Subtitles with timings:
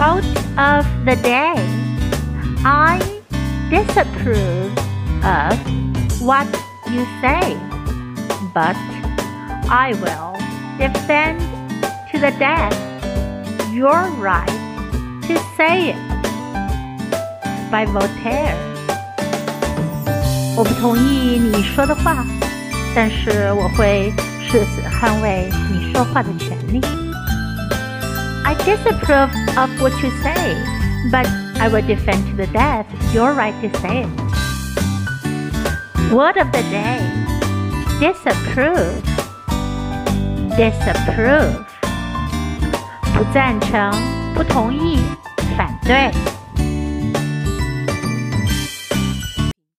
[0.00, 0.24] Quote
[0.58, 1.54] of the day
[2.64, 2.98] I
[3.70, 4.72] disapprove
[5.24, 5.56] of
[6.20, 6.46] what
[6.90, 7.56] you say,
[8.54, 8.76] but
[9.68, 10.34] I will
[10.78, 11.40] defend
[12.12, 12.74] to the death
[13.72, 14.46] your right
[15.28, 15.96] to say it.
[17.70, 18.54] By Voltaire.
[20.56, 22.24] 我不同意你说的话，
[22.94, 24.12] 但是我会
[24.48, 26.80] 誓死捍卫你说话的权利。
[28.50, 30.56] I disapprove of what you say,
[31.10, 31.26] but
[31.60, 34.08] I will defend to the death your right to say it.
[36.12, 37.00] Word of the day
[37.98, 39.02] disapprove.
[40.56, 41.64] Disapprove.
[43.14, 43.90] 不赞成，
[44.34, 45.00] 不同意，
[45.56, 46.12] 反对。